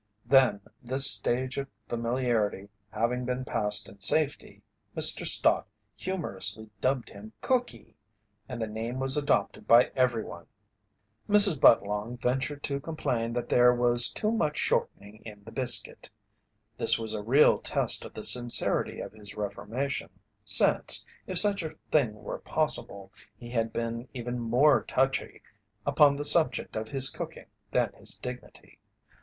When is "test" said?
17.59-18.03